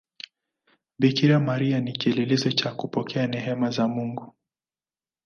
[0.99, 4.33] Bikira Maria ni kielelezo cha kupokea neema za Mungu.